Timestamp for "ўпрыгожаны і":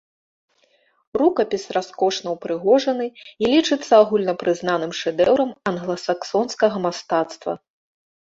2.35-3.51